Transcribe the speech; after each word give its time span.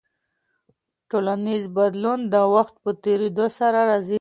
ټولنیز 1.09 1.63
بدلون 1.77 2.19
د 2.33 2.35
وخت 2.55 2.75
په 2.83 2.91
تیریدو 3.03 3.45
سره 3.59 3.79
راځي. 3.89 4.09